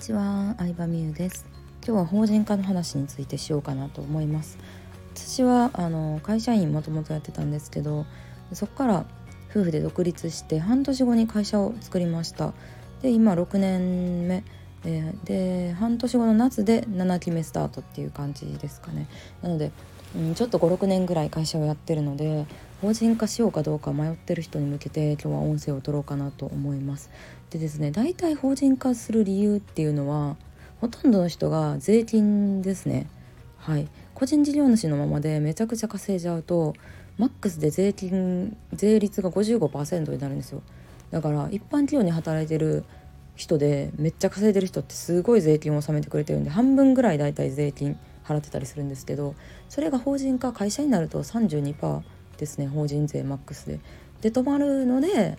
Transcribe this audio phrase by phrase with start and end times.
[0.00, 1.44] ちは、相葉美優です。
[1.86, 4.56] 今日は法人化の話についてしようかなと思います。
[5.14, 8.06] 私はあの会社員もともとやってたんですけど
[8.54, 9.04] そこから
[9.50, 12.54] 夫婦で独立して半年後に会社を作りました。
[13.02, 14.42] で今6年目。
[14.82, 19.06] でで半年後の夏で7期目スタートっていう感じですかね。
[19.42, 19.70] なので、
[20.16, 22.46] うん、ちょっと56年ぐらい会社をやってるので
[22.80, 27.10] 法人化しようかどうか迷ってる人に向けて今日は音声を取ろうかなと思います。
[27.50, 30.36] でですね大体法人化する理由っていうのは
[30.80, 33.06] ほとんどの人が税金ですね。
[33.58, 33.88] はい。
[34.14, 36.74] 個人事業主のままでめちゃくちゃ稼いじゃうと
[37.18, 40.62] マックスで税金税率が55%になるんですよ。
[41.10, 42.84] だから一般企業に働いてる
[43.36, 49.34] 人でめっちゃ稼いでる人ってすごい税金を納めてくれてるんで半分ぐらい大体税金払ってたりするんですけど
[49.68, 52.02] それが法人化会社になると32%
[52.40, 53.80] ですね法人税マックスで。
[54.20, 55.38] で止まるので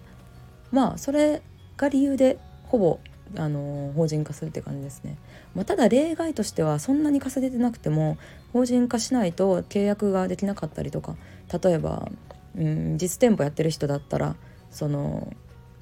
[0.71, 1.41] まあそれ
[1.77, 2.99] が理由でほぼ
[3.37, 5.17] あの法人化するって感じですね、
[5.55, 8.17] まあ、ただ例外としてはそんなに稼げてなくても
[8.51, 11.15] 法人化しないと契約ができなかったりとか
[11.63, 12.09] 例えば、
[12.57, 14.35] うん、実店舗やってる人だったら
[14.69, 15.31] その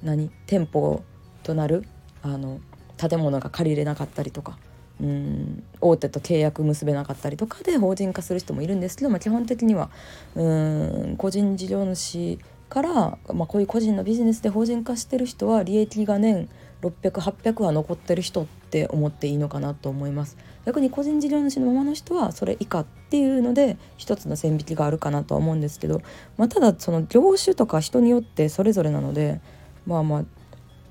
[0.02, 1.02] 何店舗
[1.42, 1.84] となる
[2.22, 2.60] あの
[2.96, 4.58] 建物が借りれなかったりとか
[5.00, 5.62] うん。
[5.80, 9.90] 大手と契約結べなかったりとかで法人化する人もいるんですけど、まあ、基本的には
[10.34, 12.92] うん個人事業主から、
[13.34, 16.48] まあ、こういう個人のビジネスで法人化してる人は利益が年
[16.82, 20.36] 600800は残ってる人って思っていいのかなと思います。
[20.64, 26.02] 逆に個人事業主のままの人はそれ以下っていうので一つの線引きがあるかなとは思うんですけど、
[26.36, 29.40] まあ、ただその業種とか人によってそれぞれなので
[29.86, 30.24] まあまあ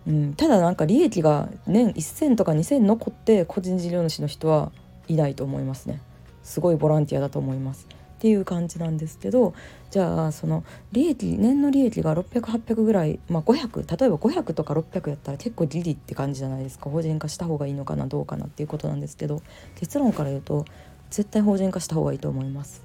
[0.07, 4.71] うん、ただなんか利益が年1,000とか2,000残って個人事業主の人は
[5.07, 6.01] いないと思いますね。
[6.43, 7.87] すごいボランティアだと思います。
[8.19, 9.53] っていう感じなんですけど
[9.91, 16.89] じゃあその利益年の利益が600800ぐらい、まあ、500例えば500とか600やったら結構ギリって感じじゃないですか。
[16.89, 19.41] 法人化した方がいいのかなどうかなっていうことなんですけど
[19.75, 20.65] 結論から言うと
[21.09, 22.83] 絶対法人化した方がいいと思います。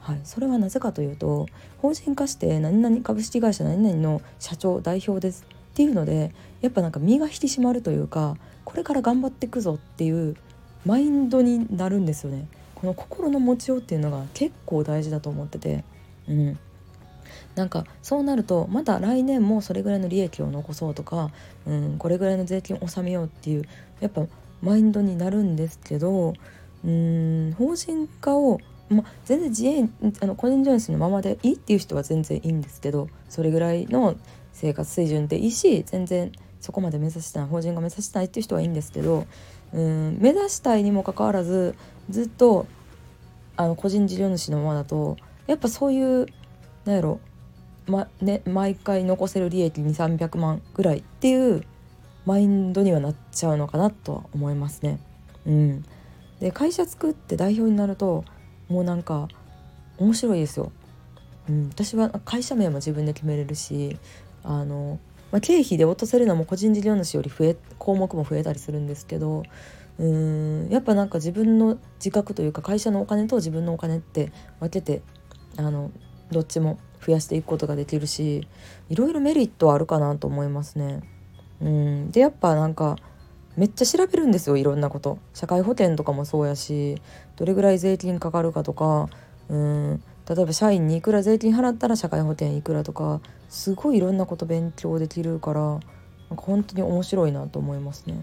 [0.00, 1.46] はい、それはなぜかというと
[1.78, 5.46] 法人化して何々株式会社何々の社長代表です。
[5.70, 10.36] っていうのでやっぱなんか身が引き締まるというかこれから頑張っていくぞっていう
[10.84, 12.46] マインドになるんですよね。
[12.74, 15.84] この心の持ちようっていうのが結構大事だと思ってて。
[16.28, 16.58] うん。
[17.54, 21.30] なんかそうなるとまた来年もそれぐらいの利益を残そうとか、
[21.66, 23.64] うん、これぐらいの税金を納めようっていう
[24.00, 24.22] やっぱ
[24.62, 26.34] マインドになるんですけど
[26.84, 29.88] うん法人化をまあ、全然自営
[30.22, 34.16] あの個人事業主のままでいいっていう人は全然いいんですけどそれぐらいの
[34.58, 39.24] 生活水準でいいし全然そこまで目指したい法人が目指したいっていう人はいいんですけど
[39.72, 41.76] うん目指したいにもかかわらず
[42.10, 42.66] ずっと
[43.56, 45.16] あの個人事業主のままだと
[45.46, 46.26] やっぱそういう
[46.84, 47.20] なんやろ、
[47.86, 51.62] まね、毎回残せる利益2300万ぐらいっていう
[52.26, 54.98] マインドにはなっちゃうのかなとは思いますね。
[55.46, 55.84] うん、
[56.40, 58.24] で会社作って代表になると
[58.68, 59.28] もうなんか
[59.98, 60.72] 面白いですよ。
[61.48, 63.96] うん、私は会社名も自分で決めれるし
[64.42, 64.98] あの、
[65.32, 69.42] まあ、経費で落とせるのも個人事業主より増え項目も増えたりするんですけど
[69.98, 75.02] うーんやっぱなんか自分の自覚というか会社のお金と自分のお金って分けて
[75.56, 75.90] あの
[76.30, 78.46] どっちも増やしていくことができるし
[78.88, 81.02] いろいろメリットはあるかなと思いますね。
[81.60, 82.96] うんでやっぱなんか
[83.56, 87.02] めっちゃ調べるんですよいろんなこと社会保険とかもそうやし
[87.34, 89.08] どれぐらい税金かかるかとか
[89.48, 95.82] うん例えば社員にいくら税金払ったら社会保険いくらとかすごいいろんなこと勉強できるからなんか
[96.36, 98.22] 本当に面白いなと思いますね。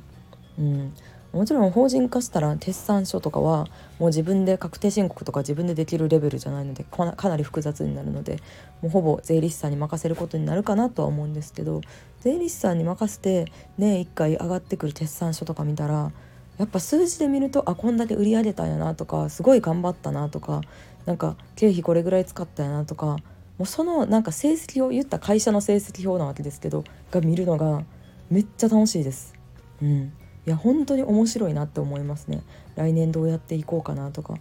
[0.60, 0.94] うん、
[1.34, 3.68] もちろん法人化したら決算書とかは
[4.00, 8.38] もう自分で確定申告とか自分でできるレベルじゃないのでかなり複雑になるので
[8.82, 11.82] もうほぼ税理士さんに任せることになるかなとは思うんですけど
[12.22, 16.14] 税理士さんに任せて年1回上がってくる決算書とか見たら
[16.58, 20.62] やっぱ数字で見るとあこんだけ売り上げたんやなとかすごい頑張ったなとか
[21.06, 23.18] なんか経費これぐらい使ったやなとか
[23.58, 27.84] もうそのなんか成績を言った会社の成績表なわけですけどが見るのが
[28.30, 29.34] めっちゃ楽しいです。
[29.82, 30.14] うん、
[30.48, 32.42] いや本当に面白いなって思いますね。
[32.76, 34.36] 来年どうやっていこうかなとか。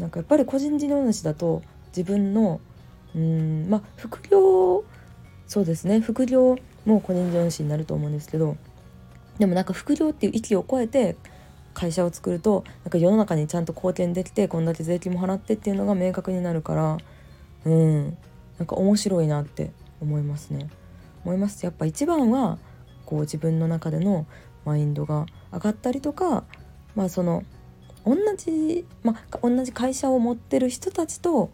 [0.00, 2.60] なんかやっぱり個人事業主だと自分の
[3.14, 4.82] うんまあ副業
[5.46, 6.56] そうですね副業
[6.86, 8.56] も個人事業主になると思うんですけど
[9.38, 11.16] でもなんか副業っていう域を超えて
[11.80, 16.98] 会社を作るとなんか世の中にちゃんと貢献できてこんだけ税金も払ってっていうのが明確になるから
[17.64, 18.18] うん
[18.58, 19.72] なんか面白いなって
[20.02, 20.68] 思いますね。
[21.24, 22.58] 思いますやっぱ一番は
[23.06, 24.26] こう自分の中での
[24.66, 26.44] マインドが上がったりとか
[26.94, 27.44] まあその
[28.04, 31.50] 同じ、まあ、同じ会社を持ってる人たちと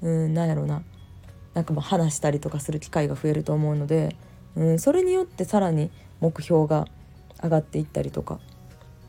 [0.00, 0.82] うんなんやろうな
[1.54, 4.16] なんかまあ話したりとかする機会が増えると思うので、
[4.56, 6.86] うん、それによってさらに目標が
[7.42, 8.40] 上がっていったりとか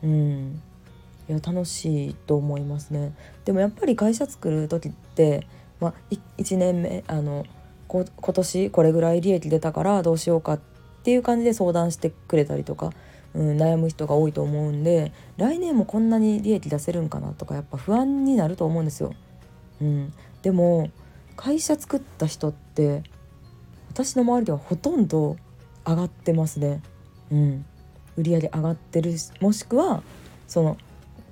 [0.04, 0.62] うん
[1.28, 3.14] いや楽しいと思いますね
[3.44, 5.46] でもやっぱり会社作る時って、
[5.80, 5.94] まあ、
[6.38, 7.46] 1年目あの
[7.88, 10.60] 今年これぐらい利益出たからどうしようかっ
[11.04, 12.92] ていう感じで相談してくれたりとか、
[13.34, 19.14] うん、悩む人が多いと思うんで来年もこんなに利益出せるんかなとかやっぱ不安になると思うんですよ。
[19.80, 20.12] うん、
[20.42, 20.90] でも
[21.36, 23.02] 会社作った人って
[23.90, 25.36] 私の周りではほとんど
[25.86, 26.82] 上がってますね。
[27.30, 27.64] うん、
[28.16, 30.02] 売上上がってるもしくは
[30.46, 30.76] その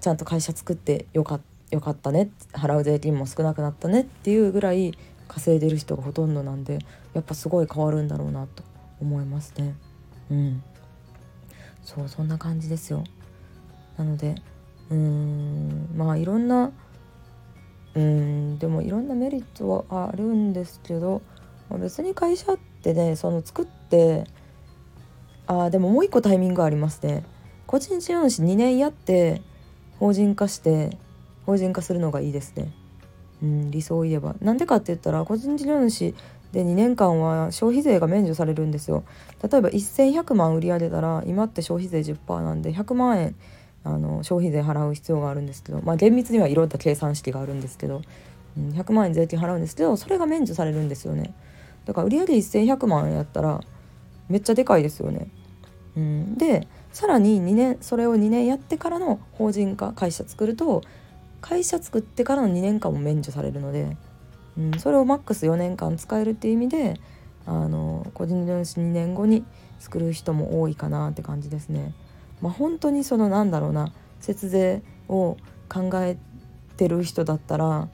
[0.01, 1.41] ちゃんと会社作ってよか
[1.71, 4.93] よかったね払う税金も少なくなったねっていうぐらい
[5.29, 6.81] 稼いでる人がほとんどなんで
[7.15, 8.63] やっぱすごい変わるんだろうなと
[9.01, 9.75] 思いますね。
[10.31, 10.63] うん。
[11.83, 13.05] そうそんな感じですよ。
[13.97, 14.35] なので
[14.91, 16.73] うーんまあいろんな
[17.95, 21.23] うんでもいろんなメリットはあるんですけど、
[21.79, 24.25] 別に会社ってねその作って
[25.61, 27.25] あでももう一個タイミングありますね。
[27.67, 29.43] 個人事業主2年やって
[29.99, 30.97] 法人化して
[31.47, 32.73] 法人化するのがいいですね。
[33.43, 34.35] うん、理想を言えば。
[34.41, 36.15] なんでかって言ったら個人事業主
[36.53, 39.05] で2年間は消費税が免除されるんですよ。
[39.43, 43.35] 例えば1100万売り上げたら今って消費税10%なんで100万円
[43.85, 48.03] あの消費税払う必要があるんですけどまあ厳密にはいろんな計算式があるんですけど、
[48.57, 51.35] うん、100万円税金払うんですけどそれが免除されるんですよね。
[51.85, 53.61] だから売上1100万やったら
[54.29, 55.27] めっちゃでかいですよね、
[55.97, 60.83] うん、でさらに2年それを2年やってからの法人化会社作ると
[61.41, 63.97] 会社作ってからの2年間も免除されるので、
[64.57, 67.01] うん、それをマックス4年間使えるっていう意味で
[67.47, 69.45] あの個人事業主2年後に
[69.81, 71.93] 作る人も多いかなって感じですね。
[72.41, 75.37] まあ、本当にそのなんだろうな節税を
[75.69, 76.17] 考え
[76.77, 77.89] てる人だったら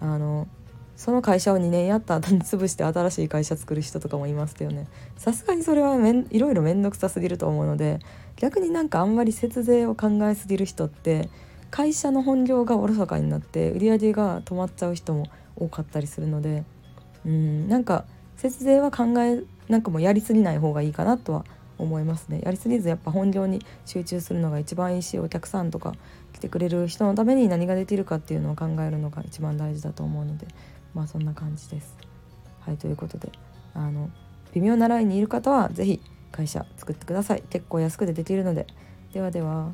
[0.00, 0.46] あの
[1.02, 4.86] その会社を2年やった後に潰して新しい会社作る人とかもいますよね。
[5.16, 7.98] さすがにそれはめんいろいろ面倒くさすぎると思うので
[8.36, 11.28] 逆になんかあんまり節税を考えすぎる人って
[11.72, 15.26] 会社の本業がおろそかになって売り上げが止まっちゃう人も
[15.56, 16.62] 多かったりするので
[17.26, 18.04] うんなんか
[18.36, 21.44] 節税は考えなんかもうやりすぎない方がいいかなとは
[21.78, 22.42] 思いますね。
[22.44, 25.94] やりすぎずやっぱ本業に集中するのが一番いいしお客さんとか
[26.32, 30.46] 来てくれる人のために何ができるかっていうのを考えるのが一番大事だと思うので
[30.94, 31.96] まあそんな感じです。
[32.60, 33.30] はいということで
[33.74, 34.10] あの
[34.54, 36.00] 微妙なラインにいる方は是非
[36.30, 38.66] 会社作ってください結構安くでできるので
[39.12, 39.72] ではでは。